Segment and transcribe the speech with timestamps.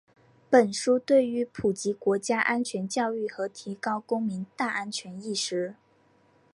[0.49, 5.75] 本书对于普及国家安全教育和提高公民“大安全”意识